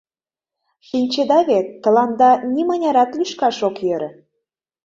Шинчеда 0.87 1.39
вет: 1.49 1.67
тыланда 1.83 2.31
нимынярат 2.53 3.11
лӱшкаш 3.17 3.57
ок 3.67 3.75
йӧрӧ. 3.85 4.09